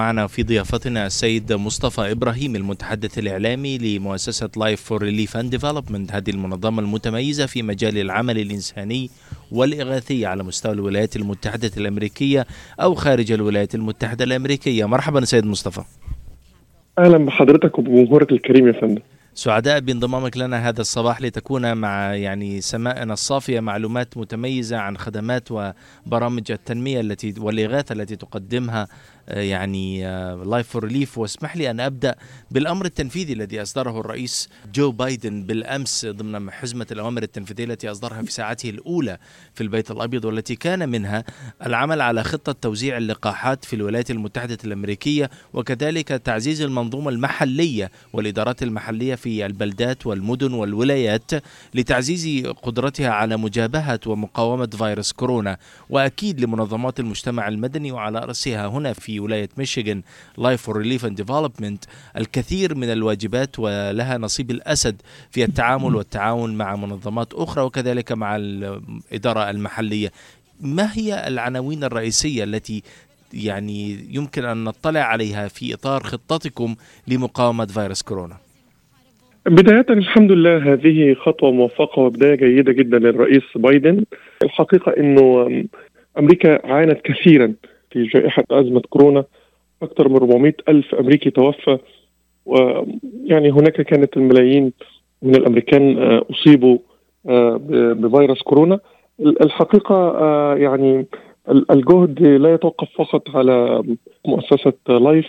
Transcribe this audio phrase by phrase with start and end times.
[0.00, 6.30] ومعنا في ضيافتنا السيد مصطفى إبراهيم المتحدث الإعلامي لمؤسسة Life for Relief and Development هذه
[6.30, 9.10] المنظمة المتميزة في مجال العمل الإنساني
[9.52, 12.46] والإغاثية على مستوى الولايات المتحدة الأمريكية
[12.80, 14.84] أو خارج الولايات المتحدة الأمريكية.
[14.84, 15.82] مرحبا سيد مصطفى.
[16.98, 19.02] أهلا بحضرتك وبجمهورك الكريم يا فندم.
[19.34, 26.52] سعداء بانضمامك لنا هذا الصباح لتكون مع يعني سمائنا الصافية معلومات متميزة عن خدمات وبرامج
[26.52, 28.88] التنمية التي والإغاثة التي تقدمها
[29.28, 30.02] يعني
[30.44, 32.14] Life for Relief واسمح لي أن أبدأ
[32.50, 38.32] بالأمر التنفيذي الذي أصدره الرئيس جو بايدن بالأمس ضمن حزمة الأوامر التنفيذية التي أصدرها في
[38.32, 39.18] ساعته الأولى
[39.54, 41.24] في البيت الأبيض والتي كان منها
[41.66, 49.14] العمل على خطة توزيع اللقاحات في الولايات المتحدة الأمريكية وكذلك تعزيز المنظومة المحلية والإدارات المحلية
[49.14, 51.30] في البلدات والمدن والولايات
[51.74, 55.58] لتعزيز قدرتها على مجابهة ومقاومة فيروس كورونا.
[55.90, 60.02] وأكيد لمنظمات المجتمع المدني وعلى رأسها هنا في ولاية ميشيغان
[60.38, 61.84] Life for Relief and Development
[62.16, 69.50] الكثير من الواجبات ولها نصيب الأسد في التعامل والتعاون مع منظمات أخرى وكذلك مع الإدارة
[69.50, 70.10] المحلية.
[70.60, 72.82] ما هي العناوين الرئيسية التي
[73.34, 76.76] يعني يمكن أن نطلع عليها في إطار خطتكم
[77.08, 78.36] لمقاومة فيروس كورونا؟
[79.46, 84.04] بداية الحمد لله هذه خطوة موفقة وبداية جيدة جدا للرئيس بايدن
[84.42, 85.48] الحقيقة أنه
[86.18, 87.54] أمريكا عانت كثيرا
[87.90, 89.24] في جائحة أزمة كورونا
[89.82, 91.78] أكثر من 400 ألف أمريكي توفى.
[92.46, 94.72] ويعني هناك كانت الملايين
[95.22, 95.98] من الأمريكان
[96.30, 96.78] أصيبوا
[97.94, 98.78] بفيروس كورونا.
[99.20, 100.16] الحقيقة
[100.56, 101.06] يعني
[101.70, 103.82] الجهد لا يتوقف فقط على
[104.26, 105.26] مؤسسة لايف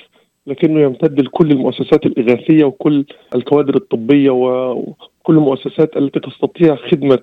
[0.48, 7.20] لكنه يمتد لكل المؤسسات الإغاثية وكل الكوادر الطبية وكل المؤسسات التي تستطيع خدمة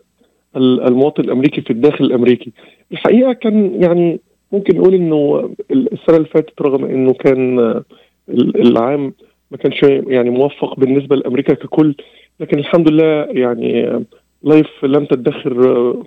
[0.57, 2.53] المواطن الأمريكي في الداخل الأمريكي.
[2.93, 4.21] الحقيقة كان يعني
[4.53, 7.59] ممكن نقول إنه السنة اللي فاتت رغم إنه كان
[8.39, 9.13] العام
[9.51, 11.95] ما كانش يعني موفق بالنسبة لأمريكا ككل
[12.41, 14.01] لكن الحمد لله يعني
[14.43, 15.55] Life لم تدخر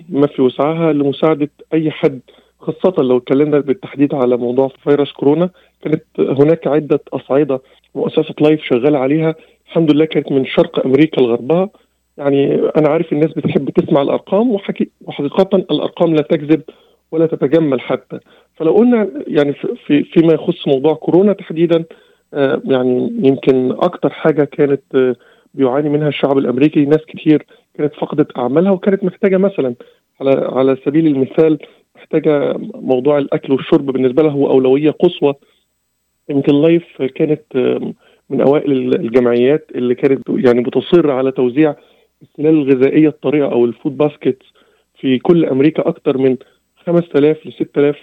[0.10, 2.20] ما في وسعها لمساعدة أي حد
[2.60, 5.50] خاصة لو اتكلمنا بالتحديد على موضوع فيروس كورونا.
[5.82, 7.62] كانت هناك عدة أصعدة
[7.96, 9.36] مؤسسة Life شغالة عليها.
[9.68, 11.70] الحمد لله كانت من شرق أمريكا لغربها.
[12.18, 16.62] يعني أنا عارف الناس بتحب تسمع الأرقام وحقيقة الأرقام لا تكذب.
[17.12, 18.20] ولا تتجمل حتى.
[18.56, 19.54] فلو قلنا يعني
[19.86, 21.84] في فيما يخص موضوع كورونا تحديدا
[22.34, 25.16] آه يعني يمكن أكتر حاجة كانت آه
[25.54, 27.46] بيعاني منها الشعب الأمريكي ناس كتير
[27.78, 29.76] كانت فقدت أعمالها وكانت محتاجة مثلا
[30.22, 31.58] على على سبيل المثال
[31.96, 35.34] محتاجة موضوع الأكل والشرب بالنسبة لها هو أولوية قصوى.
[36.30, 37.42] يمكن لايف كانت
[38.30, 41.76] من أوائل الجمعيات اللي كانت يعني بتصر على توزيع
[42.22, 44.44] السلال الغذائية الطريقة أو ال food basket
[45.00, 46.38] في كل أمريكا أكثر من
[46.86, 47.96] 5000 ل 6000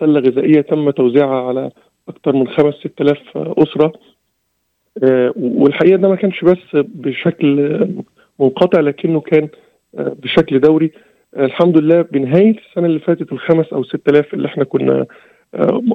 [0.00, 1.70] سله غذائية تم توزيعها على
[2.08, 3.92] أكثر من 5 6000 أسرة.
[5.36, 7.78] والحقيقة ده ما كانش بس بشكل
[8.40, 9.48] منقطع لكنه كان
[9.94, 10.90] بشكل دوري.
[11.38, 15.06] الحمد لله بنهاية السنة اللي فاتت الخمس أو 6000 اللي إحنا كنا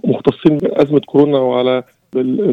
[0.03, 1.84] مختصين بأزمة كورونا وعلى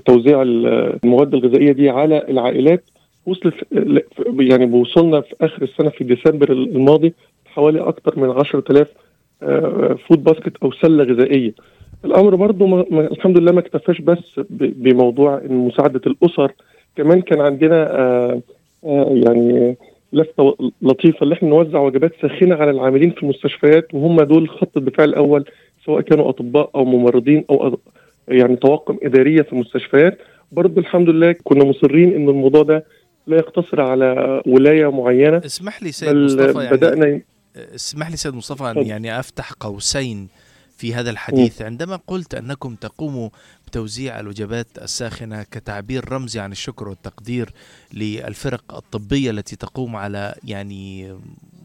[0.06, 2.84] توزيع المواد الغذائية دي على العائلات.
[3.27, 3.54] وصلت
[4.41, 7.15] يعني وصلنا في آخر السنة في ديسمبر الماضي
[7.47, 8.89] حوالي أكثر من 10000
[10.09, 11.53] food basket أو سلة غذائية.
[12.04, 16.53] الأمر برضه ما الحمد لله ما اكتفاش بس بموضوع مساعدة الأسر.
[16.97, 18.41] كمان كان عندنا آآ
[18.86, 19.76] آآ يعني
[20.12, 25.04] لفتة لطيفة اللي إحنا نوزع وجبات ساخنة على العاملين في المستشفيات وهم دول خط الدفاع
[25.04, 25.44] الأول
[25.86, 27.78] سواء كانوا أطباء أو ممرضين أو
[28.28, 30.19] يعني طواقم إدارية في المستشفيات.
[30.53, 32.84] برضه الحمد لله كنا مصرين إن الموضوع ده
[33.26, 35.36] لا يقتصر على ولاية معينة.
[35.36, 37.20] اسمح لي سيد مصطفى يعني بدأنا
[37.57, 40.29] اسمح لي سيد مصطفى أن يعني أفتح قوسين
[40.77, 43.29] في هذا الحديث عندما قلت أنكم تقوموا
[43.67, 47.53] بتوزيع الوجبات الساخنة كتعبير رمزي عن الشكر والتقدير
[47.93, 51.17] للفرق الطبية التي تقوم على يعني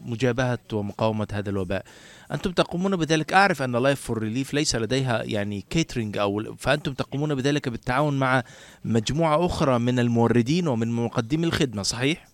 [0.04, 1.84] مجابهة ومقاومة هذا الوباء.
[2.32, 7.34] أنتم تقومون بذلك أعرف أن Life for Relief ليس لديها يعني catering أو فأنتم تقومون
[7.34, 8.44] بذلك بالتعاون مع
[8.84, 12.27] مجموعة أخرى من الموردين ومن مقدمي الخدمة صحيح؟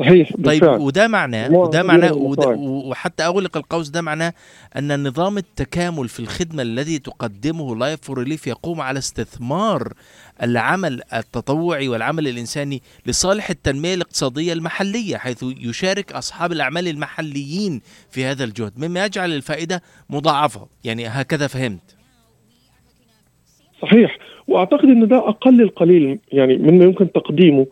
[0.00, 2.12] صحيح طيب وده معناه وده معناه
[2.58, 4.32] وحتى أغلق القوس ده معناه
[4.78, 9.92] أن نظام التكامل في الخدمة الذي تقدمه Life for Relief يقوم على استثمار
[10.42, 17.80] العمل التطوعي والعمل الإنساني لصالح التنمية الاقتصادية المحلية حيث يشارك أصحاب الأعمال المحليين
[18.10, 18.72] في هذا الجهد.
[18.76, 20.66] مما يجعل الفائدة مضاعفة.
[20.84, 21.96] يعني هكذا فهمت.
[23.82, 24.18] صحيح.
[24.48, 27.66] وأعتقد أن ده أقل القليل يعني مما يمكن تقديمه.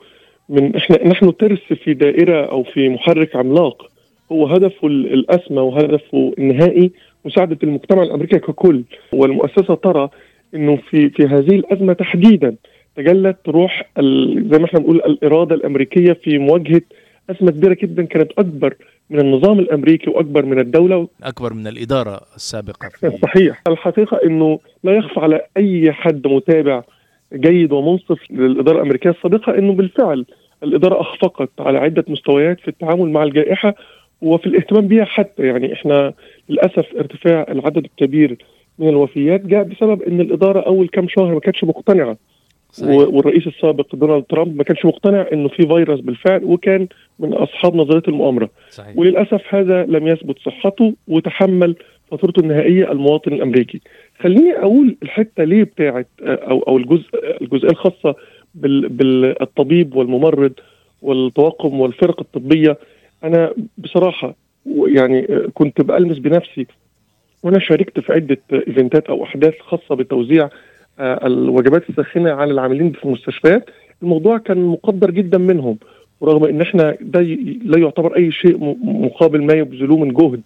[0.49, 3.91] من إحنا نحن ترس في دائرة أو في محرك عملاق.
[4.33, 6.91] هو هدفه الأسمى وهدفه النهائي
[7.25, 8.83] مساعدة المجتمع الأمريكي ككل.
[9.13, 10.09] والمؤسسة ترى
[10.55, 12.57] إنه في في هذه الأزمة تحديدا
[12.97, 13.91] تجلت روح
[14.51, 16.83] زي ما إحنا بنقول الإرادة الأمريكية في مواجهة
[17.31, 18.75] أزمة كبيرة جدا كانت أكبر
[19.11, 21.09] من النظام الأمريكي وأكبر من الدولة.
[21.23, 23.63] أكبر من الإدارة السابقة في صحيح.
[23.69, 26.83] الحقيقة إنه لا يخفى على أي حد متابع
[27.35, 30.25] جيد ومنصف للإدارة الأمريكية السابقه إنه بالفعل
[30.63, 33.75] الإدارة أخفقت على عدة مستويات في التعامل مع الجائحة
[34.23, 36.13] وفي الاهتمام بها حتى يعني إحنا
[36.49, 38.37] للأسف ارتفاع العدد الكبير
[38.79, 42.17] من الوفيات جاء بسبب إن الإدارة أول كم شهر ما كانتش مقتنعة
[42.73, 42.91] صحيح.
[42.91, 46.89] والرئيس السابق دونالد ترامب ما كانش مقتنع إنه في فيروس بالفعل وكان
[47.19, 48.99] من أصحاب نظرية المؤامرة صحيح.
[48.99, 51.77] وللأسف هذا لم يثبت صحته وتحمل
[52.11, 53.81] فاتورته النهائية المواطن الأمريكي
[54.21, 57.09] خليني أقول الحتة ليه بتاعت أو أو الجزء
[57.41, 58.15] الجزئية الخاصة
[58.55, 60.53] بالطبيب والممرض
[61.03, 62.79] والطواقم والفرق الطبية.
[63.25, 64.35] أنا بصراحة
[64.87, 66.67] يعني كنت بألمس بنفسي.
[67.43, 70.49] وأنا شاركت في عدة إيفنتات أو أحداث خاصة بتوزيع
[71.01, 73.71] آه، الوجبات الساخنة على العاملين في المستشفيات.
[74.03, 75.79] الموضوع كان مقدر جدا منهم
[76.21, 77.21] ورغم إن إحنا ده
[77.65, 80.41] لا يعتبر أي شيء مقابل ما يبذلوه من جهد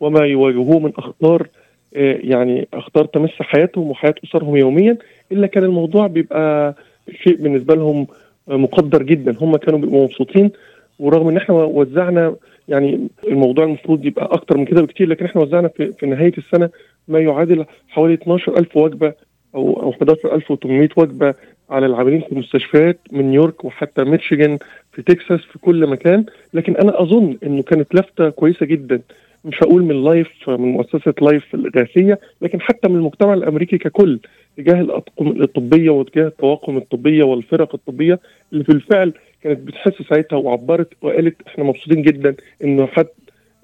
[0.00, 1.48] وما يواجهوه من أخطار
[1.96, 4.98] آه، يعني أخطار تمس حياتهم وحياة أسرهم يوميا.
[5.32, 6.74] إلا كان الموضوع بيبقى
[7.10, 8.06] شيء بالنسبة لهم
[8.48, 9.36] مقدر جدا.
[9.40, 10.50] هم كانوا بيبقوا مبسوطين
[10.98, 12.34] ورغم إن إحنا وزعنا
[12.68, 16.70] يعني الموضوع المفروض يبقى أكتر من كده بكتير لكن إحنا وزعنا في, في نهاية السنة
[17.08, 19.12] ما يعادل حوالي 12000 وجبة
[19.54, 21.34] أو أو 11800 وجبة
[21.70, 24.58] على العاملين في المستشفيات من نيويورك وحتى ميشيغان
[24.92, 26.24] في تكساس في كل مكان.
[26.54, 29.00] لكن أنا أظن إنه كانت لفتة كويسة جدا.
[29.44, 34.18] مش هقول من لايف من مؤسسة لايف الإغاثية لكن حتى من المجتمع الأمريكي ككل
[34.56, 38.20] تجاه الاطقم الطبية وتجاه الطواقم الطبية والفرق الطبية
[38.52, 39.12] اللي بالفعل
[39.42, 42.34] كانت بتحس ساعتها وعبرت وقالت إحنا مبسوطين جدا
[42.64, 43.06] إنه حد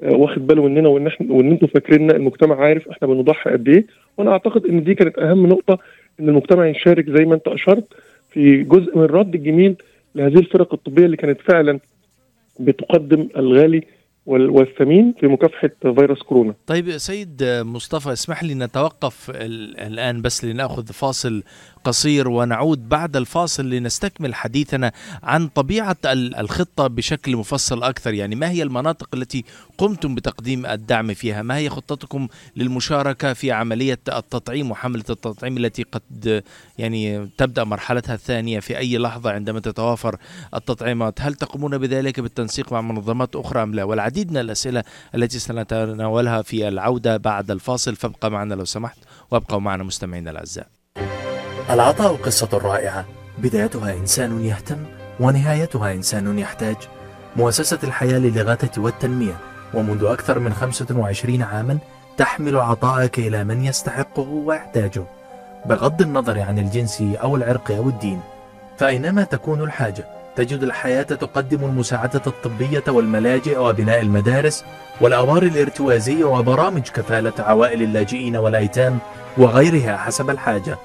[0.01, 3.87] آه، واخد باله مننا وإن إحنا وإن أنتم فاكريننا المجتمع عارف إحنا بنضحي قد إيه.
[4.19, 5.79] وأنا أعتقد إن دي كانت أهم نقطة
[6.21, 7.85] إن المجتمع يشارك زي ما أنت أشرت
[8.31, 9.75] في جزء من الرد الجميل
[10.15, 11.79] لهذه الفرق الطبية اللي كانت فعلا
[12.61, 13.83] بتقدم الغالي
[14.29, 16.55] والثمين في مكافحة فيروس كورونا.
[16.67, 21.43] طيب سيد مصطفى اسمح لي نتوقف الآن بس لنأخذ فاصل
[21.85, 24.93] قصير ونعود بعد الفاصل لنستكمل حديثنا
[25.23, 28.15] عن طبيعة الخطة بشكل مفصل أكثر.
[28.15, 29.45] يعني ما هي المناطق التي
[29.79, 36.43] قمتم بتقديم الدعم فيها؟ ما هي خطتكم للمشاركة في عملية التطعيم وحملة التطعيم التي قد
[36.79, 40.17] يعني تبدأ مرحلتها الثانية في أي لحظة عندما تتوافر
[40.55, 44.85] التطعيمات؟ هل تقومون بذلك بالتنسيق مع منظمات أخرى أم لا؟ والعديد من الأسئلة
[45.15, 48.99] التي سنتناولها في العودة بعد الفاصل فابقى معنا لو سمحت
[49.31, 50.67] وابقوا معنا مستمعينا الأعزاء.
[51.71, 53.05] العطاء قصة رائعة.
[53.39, 54.77] بدايتها إنسان يهتم
[55.21, 56.77] ونهايتها إنسان يحتاج.
[57.37, 59.37] مؤسسة الحياة للإغاثة والتنمية.
[59.75, 61.79] ومنذ أكثر من 25 عاما
[62.17, 65.05] تحمل عطاءك إلى من يستحقه ويحتاجه.
[65.67, 68.21] بغض النظر عن الجنس أو العرق أو الدين
[68.79, 70.05] فأينما تكون الحاجة
[70.37, 74.65] تجد الحياة تقدم المساعدة الطبية والملاجئ وبناء المدارس
[75.01, 78.99] والأوار الارتوازية وبرامج كفالة عوائل اللاجئين والأيتام
[79.39, 80.79] وغيرها حسب الحاجة.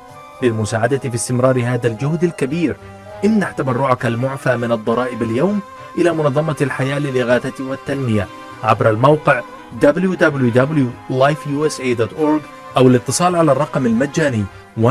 [0.43, 2.75] للمساعدة في استمرار هذا الجهد الكبير.
[3.25, 5.59] امنح تبرعك المعفى من الضرائب اليوم
[5.97, 8.27] إلى منظمة الحياة للإغاثة والتنمية.
[8.63, 9.41] عبر الموقع
[9.81, 12.41] www.lifeusa.org
[12.77, 14.43] أو الاتصال على الرقم المجاني
[14.77, 14.81] 1-800-827-3543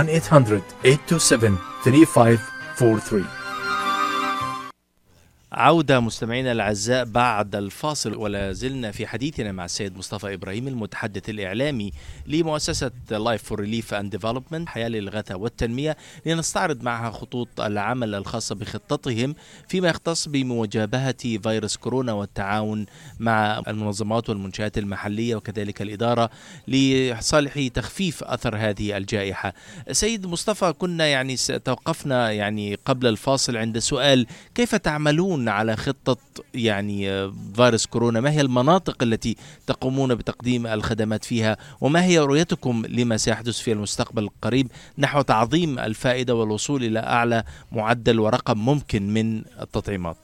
[5.53, 11.93] عودة مستمعينا الأعزاء بعد الفاصل ولا زلنا في حديثنا مع السيد مصطفى إبراهيم المتحدث الإعلامي
[12.27, 19.35] لمؤسسة Life for Relief and Development حياة للإغاثة والتنمية لنستعرض معها خطوط العمل الخاصة بخطتهم
[19.69, 22.87] فيما يختص بمواجهة فيروس كورونا والتعاون
[23.19, 26.31] مع المنظمات والمنشآت المحلية وكذلك الإدارة
[26.69, 29.55] لصالح تخفيف أثر هذه الجائحة.
[29.91, 36.17] سيد مصطفى كنا يعني توقفنا يعني قبل الفاصل عند سؤال كيف تعملون تعملون على خطة
[36.55, 38.21] يعني آه، فيروس كورونا.
[38.21, 44.23] ما هي المناطق التي تقومون بتقديم الخدمات فيها؟ وما هي رؤيتكم لما سيحدث في المستقبل
[44.23, 44.67] القريب
[44.99, 50.17] نحو تعظيم الفائدة والوصول إلى أعلى معدل ورقم ممكن من التطعيمات؟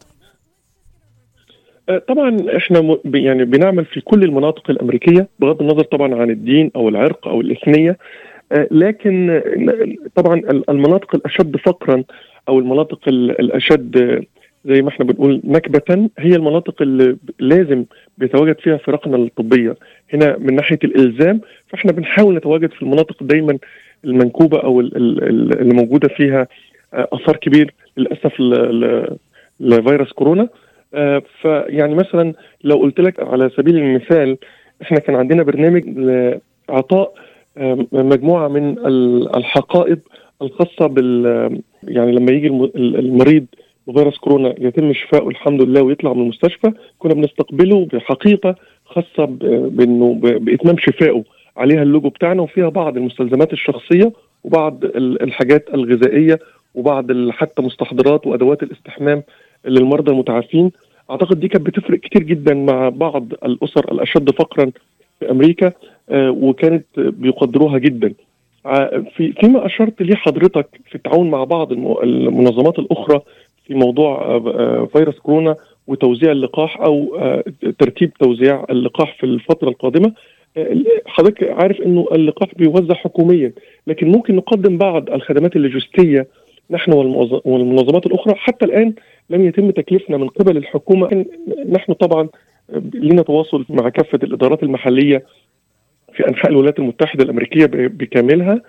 [1.89, 6.89] آه، طبعا إحنا يعني بنعمل في كل المناطق الأمريكية بغض النظر طبعا عن الدين أو
[6.89, 7.99] العرق أو الإثنية.
[8.53, 9.43] آه، لكن
[10.15, 12.05] طبعا المناطق الأشد فقرا
[12.49, 14.25] أو المناطق الأشد
[14.69, 17.85] زي ما إحنا بنقول نكبة هي المناطق اللي لازم
[18.19, 19.77] بيتواجد فيها فرقنا الطبية.
[20.15, 23.59] هنا من ناحية الإلزام فاحنا بنحاول نتواجد في المناطق دايما
[24.05, 26.47] المنكوبة أو اللي موجودة فيها
[26.95, 28.41] آه، أثار كبير للأسف
[29.61, 30.49] لفيروس كورونا.
[30.95, 32.33] آه، فيعني مثلا
[32.65, 34.39] لو قلت لك على سبيل المثال
[34.83, 37.15] إحنا كان عندنا برنامج لإعطاء
[37.93, 38.79] مجموعة من
[39.37, 39.99] الحقائب
[40.43, 42.47] الخاصة بال يعني لما يجي
[42.77, 43.47] المريض
[43.89, 46.73] بفيروس كورونا يتم شفائه الحمد لله ويطلع من المستشفى.
[46.99, 48.55] كنا بنستقبله بحقيقة
[48.85, 49.25] خاصة
[49.71, 51.25] بإنه بإتمام شفائه.
[51.57, 54.13] عليها اللوجو بتاعنا وفيها بعض المستلزمات الشخصية
[54.45, 56.39] وبعض الحاجات الغذائية
[56.75, 59.23] وبعض حتى مستحضرات وأدوات الاستحمام
[59.65, 60.71] للمرضى المتعافين.
[61.11, 64.71] أعتقد دي كانت بتفرق كتير جدا مع بعض الأسر الأشد فقرا
[65.21, 65.73] في أمريكا
[66.11, 68.13] آه، وكانت بيقدروها جدا.
[68.67, 73.21] آه، في فيما أشرت ليه حضرتك في التعاون مع بعض المنظمات الأخرى
[73.69, 75.57] في موضوع آه، فيروس كورونا
[75.87, 77.19] وتوزيع اللقاح أو
[77.79, 80.13] ترتيب توزيع اللقاح في الفترة القادمة.
[81.07, 83.53] حضرتك عارف إنه اللقاح بيوزع حكوميا
[83.87, 86.27] لكن ممكن نقدم بعض الخدمات اللوجستية
[86.71, 86.93] نحن
[87.45, 88.35] والمنظمات الأخرى.
[88.35, 88.95] حتى الآن
[89.31, 91.25] لم يتم تكليفنا من قبل الحكومة.
[91.69, 92.29] نحن طبعا
[92.95, 95.25] لنا تواصل مع كافة الإدارات المحلية
[96.13, 98.63] في أنحاء الولايات المتحدة الأمريكية بكاملها.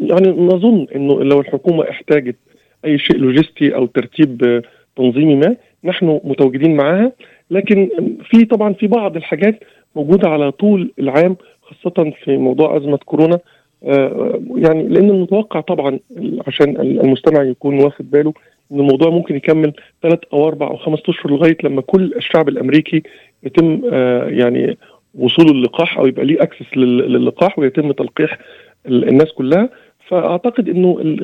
[0.00, 2.36] يعني نظن إنه لو الحكومة احتاجت
[2.84, 4.62] أي شيء لوجستي أو ترتيب
[4.96, 7.12] تنظيمي ما نحن متواجدين معها
[7.50, 7.88] لكن
[8.30, 9.60] في طبعا في بعض الحاجات
[9.96, 13.38] موجودة على طول العام خاصة في موضوع أزمة كورونا.
[13.84, 15.98] آه، يعني لأن المتوقع طبعا
[16.46, 18.32] عشان المستمع يكون واخد باله
[18.72, 23.02] إن الموضوع ممكن يكمل ثلاث أو أربع أو خمس أشهر لغاية لما كل الشعب الأمريكي
[23.42, 24.78] يتم آه، يعني
[25.14, 28.38] وصوله اللقاح أو يبقى ليه أكسس للقاح ويتم تلقيح
[28.86, 29.68] الناس كلها.
[30.08, 31.16] فأعتقد إنه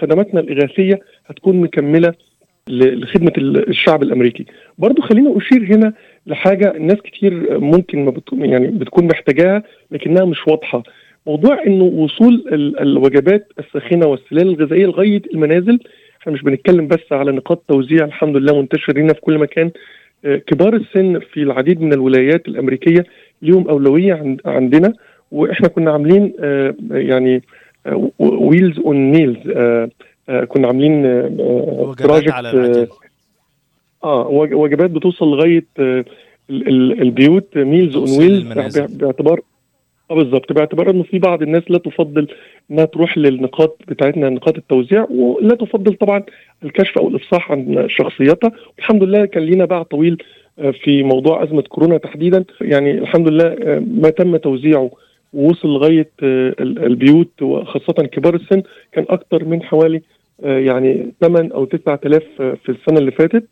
[0.00, 2.14] خدماتنا الإغاثية هتكون مكملة
[2.68, 4.46] لخدمة الشعب الأمريكي.
[4.78, 5.92] برضو خلينا أشير هنا
[6.26, 10.82] لحاجة الناس كتير ممكن ما بتكون يعني بتكون محتاجاها لكنها مش واضحة.
[11.26, 12.44] موضوع إنه وصول
[12.80, 15.78] الوجبات الساخنه والسلال الغذائية لغاية المنازل
[16.20, 19.70] إحنا مش بنتكلم بس على نقاط توزيع الحمد لله منتشر هنا في كل مكان
[20.24, 23.04] آه، كبار السن في العديد من الولايات الأمريكية
[23.42, 24.92] ليهم أولوية عندنا
[25.30, 27.42] وإحنا كنا عاملين آه، يعني
[28.18, 29.36] wheels on meals
[30.48, 32.88] كنا عاملين وجبات على
[34.04, 36.04] آه وجبات بتوصل لغاية آه،
[36.50, 38.78] البيوت meals on wheels.
[38.78, 39.40] باعتبار
[40.10, 40.52] آه بالظبط.
[40.52, 42.28] باعتبار إنه في بعض الناس لا تفضل
[42.70, 46.22] انها تروح للنقاط بتاعتنا نقاط التوزيع ولا تفضل طبعا
[46.64, 48.52] الكشف أو الإفصاح عن شخصيتها.
[48.78, 50.22] الحمد لله كان لينا باع طويل
[50.58, 52.44] آه، في موضوع أزمة كورونا تحديدا.
[52.60, 54.90] يعني الحمد لله آه، ما تم توزيعه.
[55.36, 58.62] ووصل لغاية آه، البيوت وخاصة كبار السن
[58.92, 60.02] كان أكثر من حوالي
[60.42, 63.44] يعني 8 أو 9000 في السنة اللي فاتت.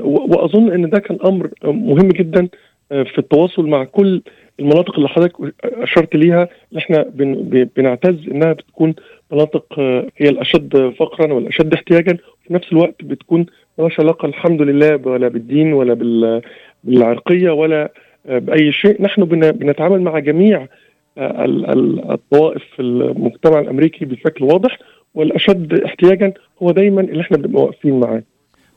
[0.00, 2.48] وأظن إن ده كان أمر مهم جدا
[2.88, 4.22] في التواصل مع كل
[4.60, 6.48] المناطق اللي حضرتك أشرت ليها.
[6.70, 7.34] اللي إحنا بن
[7.76, 8.94] بنعتز إنها بتكون
[9.32, 12.12] مناطق آه، هي الأشد فقرا والأشد احتياجا.
[12.12, 13.46] وفي نفس الوقت بتكون
[13.78, 15.94] مالهاش علاقة الحمد لله ولا بالدين ولا
[16.84, 17.92] بالعرقية ولا
[18.26, 19.02] آه، بأي شيء.
[19.02, 20.68] نحن بنتعامل مع جميع آه،
[21.18, 24.78] الطوائف في المجتمع الأمريكي بشكل واضح
[25.14, 28.22] والأشد احتياجا هو دايما اللي إحنا بنبقى واقفين معاه.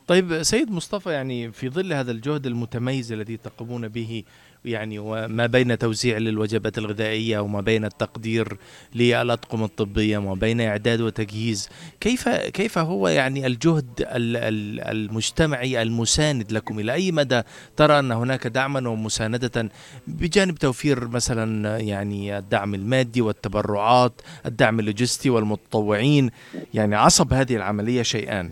[0.08, 4.24] طيب سيد مصطفى يعني في ظل هذا الجهد المتميز الذي تقومون به
[4.66, 8.58] يعني وما بين توزيع للوجبات الغذائية وما بين التقدير
[8.96, 16.94] للأطقم الطبية وما بين إعداد وتجهيز كيف كيف هو يعني الجهد المجتمعي المساند لكم؟ إلى
[16.94, 17.42] أي مدى
[17.78, 19.70] ترى أن هناك دعما ومساندة
[20.08, 26.30] بجانب توفير مثلا يعني الدعم المادي والتبرعات الدعم اللوجستي والمتطوعين؟
[26.74, 28.52] يعني عصب هذه العملية شيئان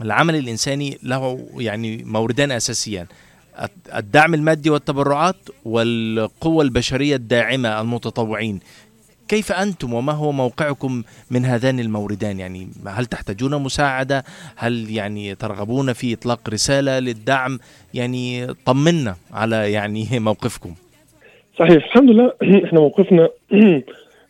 [0.00, 3.06] العمل الإنساني له يعني موردان أساسيان
[3.96, 8.60] الدعم المادي والتبرعات والقوة البشرية الداعمة المتطوعين.
[9.28, 14.24] كيف أنتم وما هو موقعكم من هذان الموردان؟ يعني هل تحتاجون مساعدة؟
[14.56, 17.58] هل يعني ترغبون في إطلاق رسالة للدعم؟
[17.94, 20.74] يعني طمنا على يعني موقفكم.
[21.58, 22.32] صحيح الحمد لله.
[22.66, 23.28] إحنا موقفنا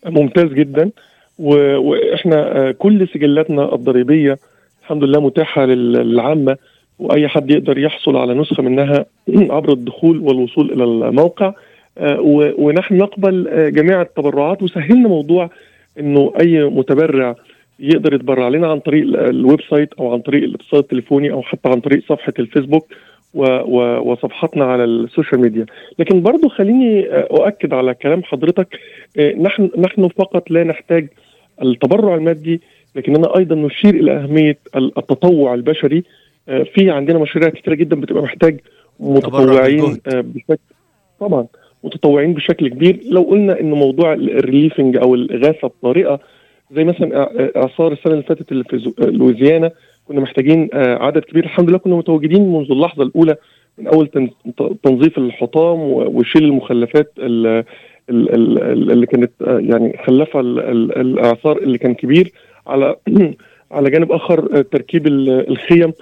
[0.07, 0.91] ممتاز جدا
[1.39, 4.39] وإحنا كل سجلاتنا الضريبية
[4.83, 6.57] الحمد لله متاحة للعامة.
[7.01, 9.07] وأي حد يقدر يحصل على نسخة منها
[9.57, 11.53] عبر الدخول والوصول إلى الموقع.
[11.99, 12.21] آه،
[12.59, 14.63] ونحن نقبل آه، جميع التبرعات.
[14.63, 15.51] وسهلنا موضوع
[15.99, 17.35] إنه أي متبرع
[17.81, 21.81] يقدر يتبرع لنا عن طريق ال website أو عن طريق الاتصال التليفوني أو حتى عن
[21.81, 22.87] طريق صفحة الفيسبوك
[23.35, 25.67] وصفحاتنا على ال social media.
[25.99, 28.79] لكن برضو خليني آه، أؤكد على كلام حضرتك.
[29.39, 31.09] نحن نحن فقط لا نحتاج
[31.63, 32.61] التبرع المادي
[32.97, 36.05] لكننا أيضا نشير إلى أهمية التطوع البشري.
[36.47, 38.61] في عندنا مشاريع كثيره جدا بتبقى محتاج
[39.01, 40.59] متطوعين آه، بشكل
[41.21, 41.47] طبعا
[41.85, 43.01] متطوعين بشكل كبير.
[43.05, 46.21] لو قلنا إن موضوع الريليفنج أو الاغاثه الطارئه
[46.75, 49.71] زي مثلا إعصار السنة اللي فاتت اللي في لويزيانا
[50.09, 51.45] كنا محتاجين آه، عدد كبير.
[51.45, 53.37] الحمد لله كنا متواجدين منذ اللحظة الأولى
[53.79, 54.09] من أول
[54.83, 62.33] تنظيف الحطام وشيل المخلفات اللي كانت يعني خلفها الإعصار اللي كان كبير
[62.67, 62.97] على
[63.73, 65.93] على جانب آخر تركيب الخيم.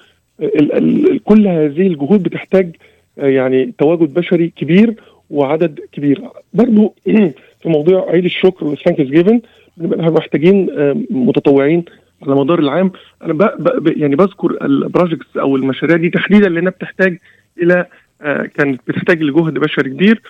[1.25, 2.77] كل هذه الجهود بتحتاج
[3.17, 4.95] يعني تواجد بشري كبير
[5.31, 6.23] وعدد كبير.
[6.55, 6.95] برضو
[7.63, 9.41] في موضوع عيد الشكر وال Thanksgiving
[9.77, 10.69] بنبقى محتاجين
[11.11, 11.85] متطوعين
[12.23, 12.93] على مدار العام.
[13.23, 17.19] أنا ب ب يعني بذكر البروجكتس أو المشاريع دي تحديدا لأنها بتحتاج
[17.63, 17.87] إلى
[18.55, 20.23] كانت بتحتاج لجهد بشري كبير.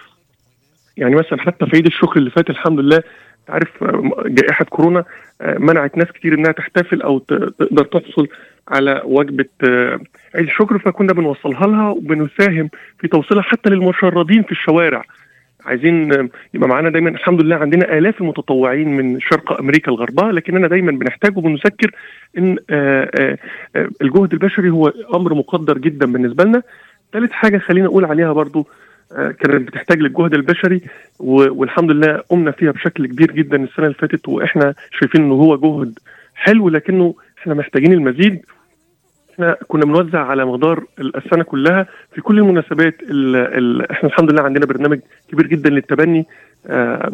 [0.97, 3.03] يعني مثلا حتى في عيد الشكر اللي فات الحمد لله
[3.49, 3.85] عارف
[4.27, 5.05] جائحة كورونا
[5.41, 8.29] منعت ناس كتير إنها تحتفل أو تقدر تحصل
[8.69, 9.47] على وجبة
[10.35, 15.05] عيد الشكر فكنا بنوصلها لها وبنساهم في توصيلها حتى للمشردين في الشوارع.
[15.67, 16.13] عايزين
[16.55, 21.37] يبقى معانا دايما الحمد لله عندنا آلاف المتطوعين من شرق أمريكا الغربية لكننا دايما بنحتاج
[21.39, 21.91] وبنذكر
[22.39, 22.57] إن
[24.03, 26.63] الجهد البشري هو أمر مقدر جدا بالنسبة لنا.
[27.13, 28.67] ثالث حاجة خلينا أقول عليها برضو
[29.17, 30.81] كانت بتحتاج للجهد البشري
[31.21, 35.99] والحمد لله قمنا فيها بشكل كبير جدا السنة اللي فاتت وإحنا شايفين انه هو جهد
[36.35, 38.41] حلو لكنه إحنا محتاجين المزيد.
[39.39, 44.43] إحنا كنا بنوزع على مدار السنة كلها في كل المناسبات ال ال إحنا الحمد لله
[44.43, 45.01] عندنا برنامج
[45.33, 46.27] كبير جدا للتبني
[46.67, 47.09] آه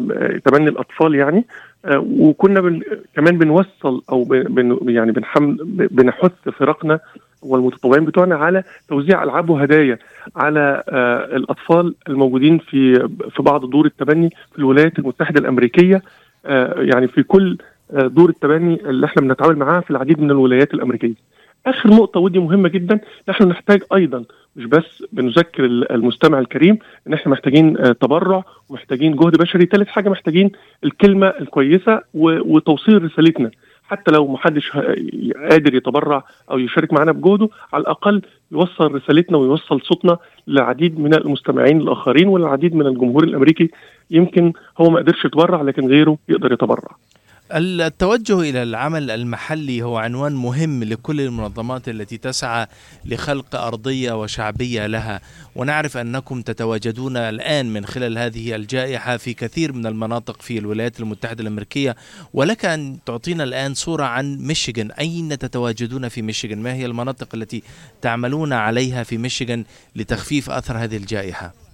[0.45, 1.45] تبني الأطفال يعني
[1.85, 2.81] آه وكنا بن
[3.15, 5.57] كمان بنوصل أو بن يعني بنحمل
[5.91, 6.99] بنحث فرقنا
[7.41, 9.97] والمتطوعين بتوعنا على توزيع ألعاب وهدايا
[10.35, 16.01] على آه الأطفال الموجودين في في بعض دور التبني في الولايات المتحدة الأمريكية
[16.45, 17.57] آه يعني في كل
[17.91, 21.13] آه دور التبني اللي إحنا بنتعامل معاها في العديد من الولايات الأمريكية.
[21.65, 24.23] آخر نقطة ودي مهمة جدا نحن نحتاج أيضا
[24.55, 30.51] مش بس بنذكر المستمع الكريم إن إحنا محتاجين تبرع ومحتاجين جهد بشري ثالث حاجة محتاجين
[30.83, 33.51] الكلمة الكويسة وتوصيل رسالتنا.
[33.83, 34.71] حتى لو محدش
[35.49, 40.17] قادر يتبرع أو يشارك معنا بجهده على الأقل يوصل رسالتنا ويوصل صوتنا
[40.47, 43.69] للعديد من المستمعين الآخرين والعديد من الجمهور الأمريكي.
[44.11, 46.95] يمكن هو ما قدرش يتبرع لكن غيره يقدر يتبرع.
[47.51, 52.67] التوجه إلى العمل المحلي هو عنوان مهم لكل المنظمات التي تسعى
[53.05, 55.21] لخلق أرضية وشعبية لها.
[55.55, 61.41] ونعرف أنكم تتواجدون الآن من خلال هذه الجائحة في كثير من المناطق في الولايات المتحدة
[61.41, 61.95] الأمريكية.
[62.33, 64.91] ولك أن تعطينا الآن صورة عن ميشيغان.
[64.91, 67.63] أين تتواجدون في ميشيغان؟ ما هي المناطق التي
[68.01, 71.64] تعملون عليها في ميشيغان لتخفيف أثر هذه الجائحة؟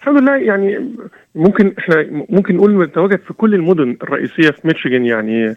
[0.00, 0.90] الحمد لله يعني
[1.34, 5.56] ممكن إحنا ممكن نقول نتواجد في كل المدن الرئيسية في ميشيغان يعني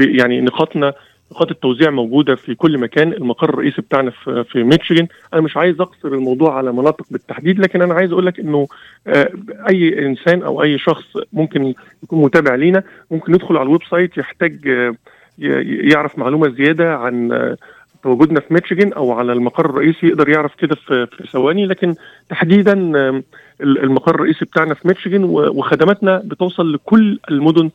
[0.00, 0.92] يعني نقاطنا
[1.32, 5.06] نقاط التوزيع موجودة في كل مكان المقر الرئيسي بتاعنا في في ميشيغان.
[5.34, 8.66] أنا مش عايز أقصر الموضوع على مناطق بالتحديد لكن أنا عايز أقول لك إنه
[9.68, 14.58] أي إنسان أو أي شخص ممكن يكون متابع لينا ممكن يدخل على ال website يحتاج
[15.92, 17.28] يعرف معلومة زيادة عن
[18.02, 21.94] تواجدنا في ميشيغان أو على المقر الرئيسي يقدر يعرف كده في, ثواني لكن
[22.28, 22.72] تحديدا
[23.60, 27.70] المقر الرئيسي بتاعنا في ميشيغان وخدماتنا بتوصل لكل المدن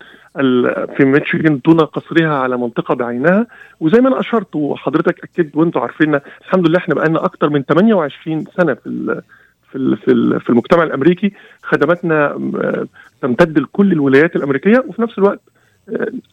[0.97, 3.47] في ميشيغان دون قصرها على منطقة بعينها.
[3.79, 8.45] وزي ما أنا أشرت وحضرتك اكدت وأنتم عارفين الحمد لله إحنا بقالنا أكتر من 28
[8.57, 9.21] سنة في
[9.71, 11.33] في في في المجتمع الأمريكي.
[11.63, 12.39] خدماتنا
[13.21, 14.83] تمتد لكل الولايات الأمريكية.
[14.87, 15.39] وفي نفس الوقت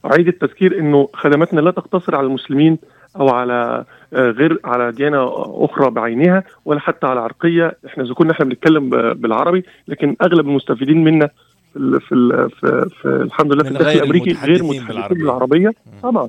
[0.07, 2.79] أعيد التذكير إنه خدماتنا لا تقتصر على المسلمين
[3.17, 5.33] أو على غير على ديانة
[5.65, 7.77] أخرى بعينها ولا حتى على عرقية.
[7.87, 11.29] إحنا إذا كنا إحنا بنتكلم بالعربي لكن أغلب المستفيدين منا
[11.75, 15.73] في في, في, في الحمد لله في الداخل الأمريكي غير متحدثين بالعربية.
[16.03, 16.29] طبعا.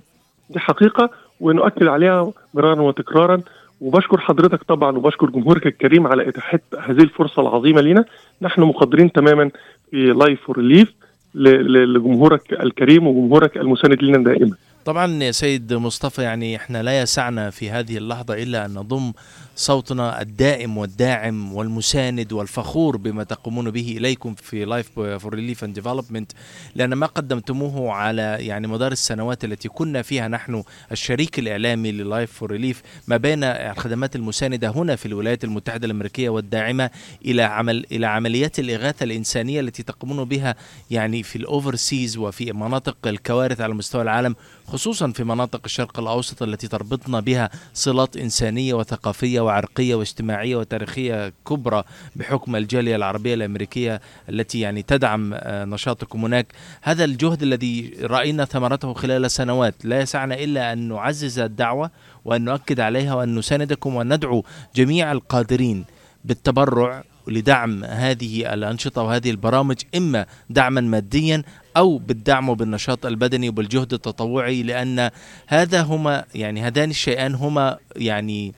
[0.50, 3.42] دي حقيقة ونؤكد عليها مرارا وتكرارا.
[3.82, 8.06] وبشكر حضرتك طبعا وبشكر جمهورك الكريم على اتاحه هذه الفرصة العظيمة لنا
[8.42, 9.52] نحن مقدرين تماما
[9.92, 10.94] في Life for Relief
[11.36, 14.56] لجمهورك الكريم وجمهورك المساند لنا دائما.
[14.86, 19.14] طبعا سيد مصطفى يعني إحنا لا يسعنا في هذه اللحظة إلا أن نضم
[19.56, 26.32] صوتنا الدائم والداعم والمساند والفخور بما تقومون به إليكم في Life for Relief and Development
[26.76, 32.32] لأن ما قدمتموه على يعني مدار السنوات التي كنا فيها نحن الشريك الإعلامي ل Life
[32.32, 36.90] for Relief ما بين الخدمات المساندة هنا في الولايات المتحدة الأمريكية والداعمة
[37.26, 40.56] إلى عمل إلى عمليات الإغاثة الإنسانية التي تقومون بها
[40.92, 44.36] يعني في ال overseas وفي مناطق الكوارث على مستوى العالم
[44.68, 51.84] خصوصا في مناطق الشرق الأوسط التي تربطنا بها صلات إنسانية وثقافية وعرقية واجتماعية وتاريخية كبرى
[52.16, 56.48] بحكم الجالية العربية الأمريكية التي يعني تدعم نشاطكم هناك.
[56.82, 61.92] هذا الجهد الذي رأينا ثمرته خلال سنوات لا يسعنا إلا أن نعزز الدعوة
[62.26, 64.44] وأن نؤكد عليها وأن نساندكم وأن ندعو
[64.76, 65.86] جميع القادرين
[66.26, 71.44] بالتبرع لدعم هذه الأنشطة وهذه البرامج إما دعما ماديا
[71.78, 75.10] أو بالدعم وبالنشاط البدني وبالجهد التطوعي لأن
[75.48, 78.54] هذا هما يعني هذان الشيئان هما يعني